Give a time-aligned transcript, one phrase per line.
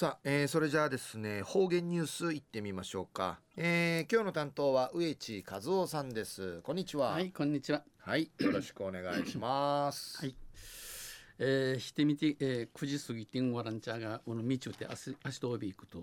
[0.00, 6.62] さあ、えー、それじゃあですね方言ニュースいってみましょうか、えー、今日の担当は植地和夫さんです。
[6.62, 7.10] こんにちは。
[7.10, 7.82] はいこんにちは。
[7.98, 10.16] はいよろしくお願いします。
[10.16, 10.34] はい。
[11.38, 16.02] えー、してみて、えー、9時過ぎてんわらんちゃがこの道で足足とび行くと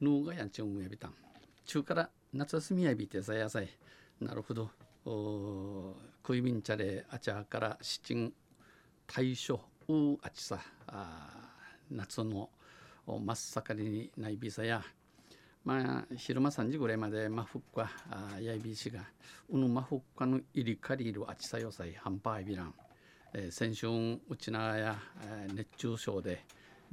[0.00, 1.14] ぬうがやんちゃんやびたん。
[1.66, 3.68] 中から夏休みやびてさやさい。
[4.20, 4.70] なるほど。
[5.06, 5.94] お
[6.26, 8.32] 食いびんちゃれあちゃから七
[9.06, 10.58] 大暑うあちさ。
[10.88, 11.28] あ
[11.92, 12.50] 夏の
[13.18, 14.82] 真っ盛りにないビザや
[15.64, 17.90] まあ昼間3時ぐらいまでマフッカ
[18.40, 19.00] やいびしが
[19.50, 22.74] うぬマフッカの入り借りるあちさよさい半端いびらん、
[23.34, 26.44] えー、先週うちなや、えー、熱中症で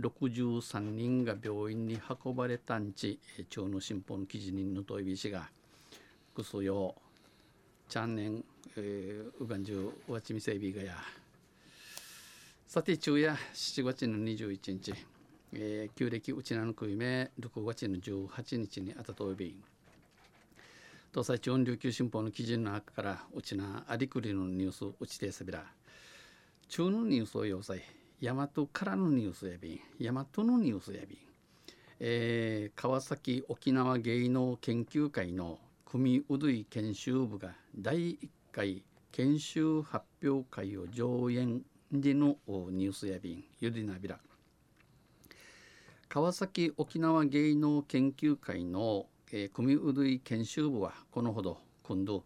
[0.01, 5.49] 63人が病院に運ばれたんち中の新報の記事にのといびしが
[6.35, 6.93] くすよ
[7.89, 8.43] チャンネン、
[8.75, 10.95] えー、うがんじゅうわちみせいびがや
[12.67, 14.93] さて昼夜7月の21日
[15.53, 19.55] えー、旧暦うちなのくいめ6月の18日にあたとび
[21.17, 25.63] 東西地方琉球新報の記事の中からうちなありくりのニュースうちてさびら。
[26.67, 27.81] 中のニュースを要塞
[28.21, 29.79] 大和からのニュースやびん。
[29.99, 31.17] 大和のニュースやびん、
[31.99, 38.17] えー、川崎沖縄芸能研究会の組うどい研修部が第1
[38.51, 43.43] 回研修発表会を上演でのニュースやびん。
[43.59, 44.19] ゆりなびら。
[46.09, 52.23] 川崎沖縄芸能研究会の、えー、組うどい研修部はこのほど今度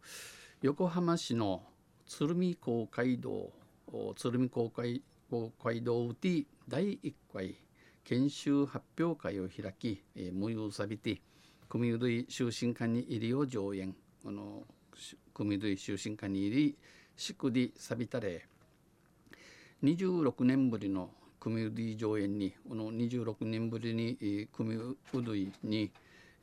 [0.61, 1.63] 横浜市の
[2.05, 3.51] 鶴見公会堂
[4.15, 7.55] 鶴見公会公会堂で第1回
[8.03, 11.19] 研修発表会を開き、えー、無用さびて
[11.67, 14.61] 組うどい終身館に入りを上演この
[15.33, 16.75] 組うどい終身館に入り
[17.17, 18.45] 祝でさびたれ
[19.83, 21.09] 26年ぶりの
[21.41, 25.91] 組うどい上演にこの26年ぶりに組うどいに、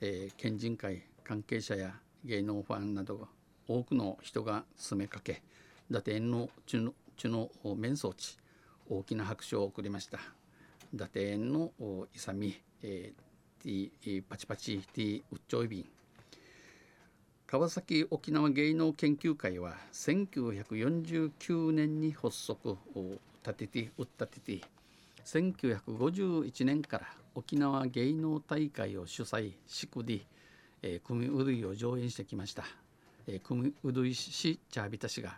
[0.00, 3.28] えー、県人会関係者や芸能ファンなど
[3.68, 5.40] 多くの人が詰めかけ
[5.88, 8.38] 伊達園の地の地の面相地
[8.90, 10.18] 大きな拍手を送りました
[10.92, 15.86] 伊達園の勇み、えー、ティパチパチティウッチョイビン
[17.46, 22.76] 川崎沖縄芸能研究会は1949年に発足を
[23.44, 24.60] 立てて打ったてて
[25.28, 30.22] 1951年から沖縄芸能大会を主催祝で、
[30.80, 32.64] えー、組うどいを上演してきました、
[33.26, 35.36] えー、組うどい市チャービタ氏が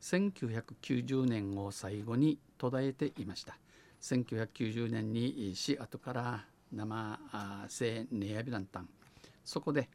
[0.00, 3.58] 1990年を最後に途絶えていました。
[4.00, 7.18] 1990年に市後から生
[7.68, 8.88] せねやびらんたん。
[9.44, 9.90] そこで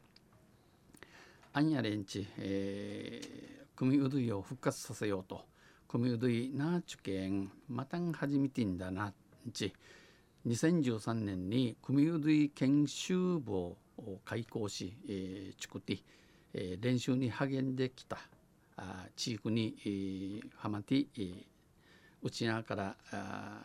[1.52, 5.44] アンヤレンチ、えー、組うどいを復活させようと
[5.88, 9.12] 組うどいなちゅけんまたん始めてんだな。
[9.44, 9.72] 日
[10.46, 13.76] 2013年に組うどい研修部を
[14.24, 15.98] 開講し、えー、作って、
[16.54, 18.18] えー、練習に励んできた
[18.76, 21.34] あ地域に、えー、ハマティ、えー、
[22.22, 23.62] 内側からあ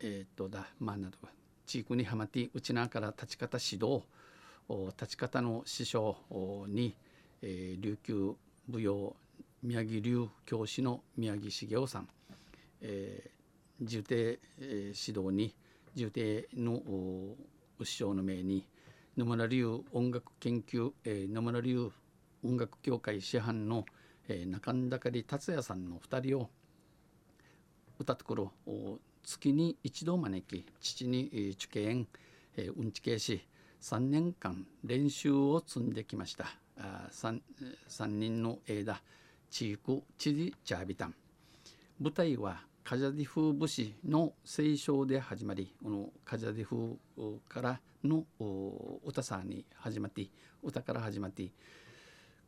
[0.00, 1.16] えっ、とだまあなど
[1.66, 4.04] 地域にハマティ内側から立ち方指導
[4.98, 6.16] 立ち方の師匠
[6.68, 6.96] に、
[7.42, 8.34] えー、琉球
[8.70, 9.16] 舞踊
[9.62, 12.08] 宮城流教師の宮城茂雄さん、
[12.82, 13.30] えー、
[13.80, 15.54] 重帝、えー、指導に
[15.94, 16.82] 重帝の
[17.82, 18.66] 師匠の命に
[19.16, 21.90] 野村流音楽研究、えー、野村流
[22.44, 23.84] 音楽協会師範の、
[24.28, 26.50] えー、中んだかり達也さんの2人を
[27.98, 28.46] 歌ってくる
[29.22, 32.06] 月に一度招き父に、えー、受験、
[32.56, 33.46] えー、うんちけし
[33.80, 36.46] 3年間練習を積んできました。
[36.78, 37.40] あ 3,
[37.88, 39.00] 3人の枝
[39.50, 41.14] 地域知事チャービタン。
[42.00, 48.24] 舞台はカジャディ風武士の斉唱で始まりこのカジャディ風からの
[49.04, 50.28] 歌さんに始まって
[50.62, 51.50] 歌から始まって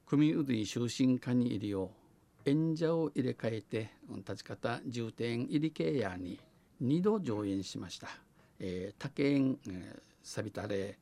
[0.06, 1.90] 組うどい終身化にいるよ
[2.46, 6.38] う演者を入れ替えて立ち方重点入り系やに
[6.80, 8.06] 2度上演しました。
[8.60, 10.98] えー、竹園、えー、サビタレ、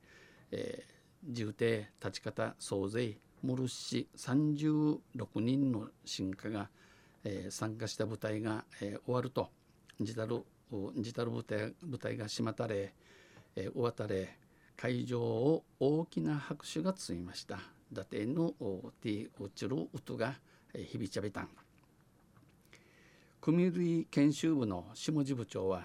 [1.29, 4.99] 重点立ち方総勢モルシ36
[5.35, 6.71] 人の進化が
[7.29, 9.51] えー、参加した部隊が、えー、終わると
[10.01, 10.45] ジタル
[10.97, 12.95] ジタル部隊部隊が閉またれ、
[13.57, 14.37] えー、終わったれ
[14.77, 17.59] 会場を大きな拍手がつみました。
[17.91, 18.53] 伊達の
[19.01, 20.35] ティウチルウトが
[20.75, 21.49] 響ちゃべたん。
[23.41, 25.85] 組類研修部の下地部長は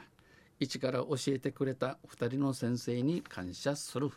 [0.59, 4.11] 一から教えてくれた2人の先生に感謝する。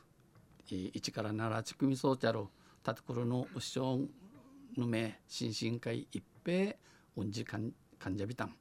[0.68, 2.46] 一から奈良地組総茶る
[2.82, 4.00] タトクルの師匠
[4.76, 6.74] の名新進会一平
[7.16, 8.54] 恩じ患者ビタン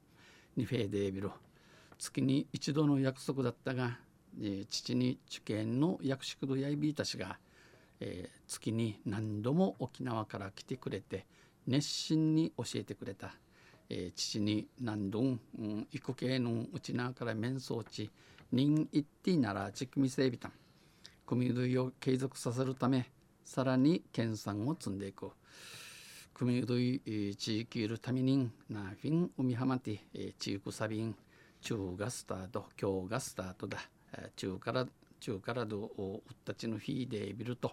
[0.55, 1.31] にフェーデービル
[1.97, 3.97] 月に一度の約束だったが
[4.41, 7.37] えー父に受験の役宿度やいびいたちが、
[7.99, 11.25] えー月に何度も沖縄から来てくれて
[11.67, 13.33] 熱心に教えてくれた、
[13.89, 18.09] えー父に何度ん、うん、行く系のうちなから面相地
[18.51, 20.51] 人行ってならちくみ整備たん
[21.25, 23.09] 組類を継続させるため
[23.43, 25.31] さらに研鑽を積んでいく
[26.33, 29.99] 組類えー地域いるためになフィン海浜て
[30.39, 31.15] 地域サビン
[31.61, 33.77] 中がスタート今日がスタートだ。
[34.35, 34.87] 中から
[35.19, 37.71] 中からどうったちの日でビルと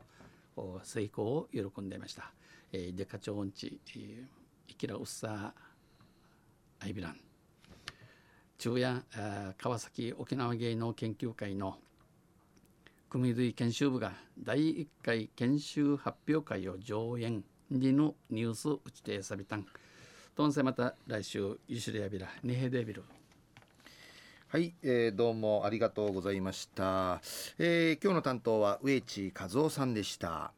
[0.83, 2.33] 成功を喜んでいました、
[2.73, 4.25] えー、デカチョウンチえー
[4.69, 5.53] イキラウッサ
[6.81, 7.17] アイビラン。
[8.59, 9.03] 中夜
[9.57, 11.79] 川崎沖縄芸能研究会の
[13.09, 17.43] 組類研修部が第1回研修発表会を上演。
[17.71, 19.65] にのニュース打ちてさびたん
[20.37, 23.05] とんせまた来週ゆしりやびらにへでびる
[24.49, 27.21] はい、えーどうもありがとうございました、
[27.59, 30.53] えー今日の担当は植地和夫さんでした。